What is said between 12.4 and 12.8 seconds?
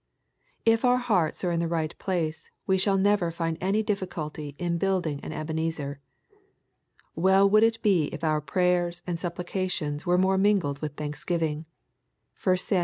(1 Sam.